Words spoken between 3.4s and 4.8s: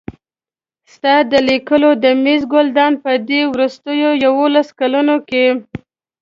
وروستیو یوولسو